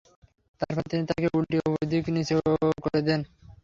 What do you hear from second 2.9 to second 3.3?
দেন।